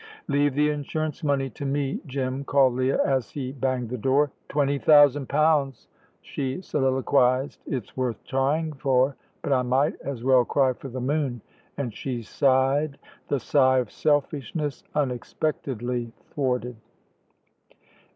[0.27, 4.31] "Leave the insurance money to me, Jim," called Leah, as he banged the door.
[4.49, 5.87] "Twenty thousand pounds,"
[6.23, 9.15] she soliloquised "it's worth trying for.
[9.43, 11.39] But I might as well cry for the moon";
[11.77, 16.77] and she sighed, the sigh of selfishness, unexpectedly thwarted.